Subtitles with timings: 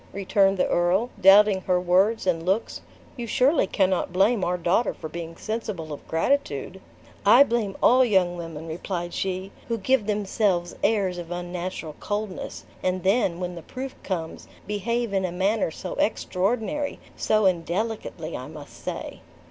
[0.13, 2.81] returned the earl, doubting her words and looks;
[3.17, 6.81] "you surely cannot blame our daughter for being sensible of gratitude."
[7.23, 13.03] "I blame all young women," replied she, "who give themselves airs of unnatural coldness; and
[13.03, 18.83] then, when the proof comes, behave in a manner so extraordinary, so indelicately, I must
[18.83, 19.21] say."